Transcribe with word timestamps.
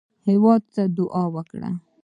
هېواد 0.27 0.61
ته 0.73 0.81
دعا 0.97 1.23
وکړئ 1.35 1.73